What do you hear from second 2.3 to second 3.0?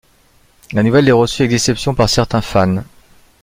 fans.